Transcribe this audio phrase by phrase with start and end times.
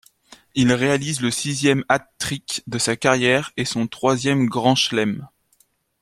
[0.55, 5.27] Il réalise le sixième hat-trick de sa carrière et son troisième grand chelem.